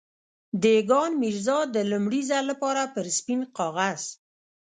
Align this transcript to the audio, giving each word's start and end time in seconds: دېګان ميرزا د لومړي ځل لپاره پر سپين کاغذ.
دېګان 0.61 1.11
ميرزا 1.21 1.59
د 1.75 1.77
لومړي 1.91 2.21
ځل 2.29 2.43
لپاره 2.51 2.83
پر 2.93 3.05
سپين 3.17 3.41
کاغذ. 3.57 4.01